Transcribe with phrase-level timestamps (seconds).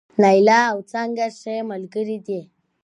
[0.21, 2.41] نايله او څانګه ښې ملګرې دي